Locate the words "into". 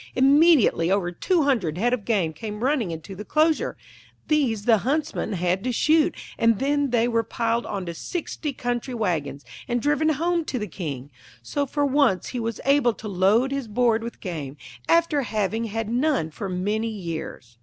2.89-3.13